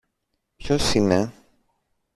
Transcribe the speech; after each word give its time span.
Ποιος 0.55 0.93
είναι; 0.93 1.31